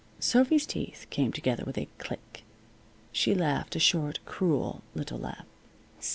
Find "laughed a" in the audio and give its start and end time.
3.35-3.79